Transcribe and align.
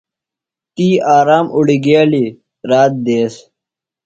تی 0.75 0.87
آرام 1.17 1.45
اُڑگیلیۡ 1.55 2.29
رات 2.69 2.93
دیس 3.05 3.35